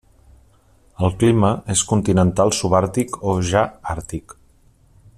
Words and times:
El 1.07 1.11
clima 1.23 1.51
és 1.75 1.83
continental 1.93 2.55
subàrtic 2.61 3.21
o 3.33 3.37
ja 3.51 3.65
àrtic. 3.97 4.39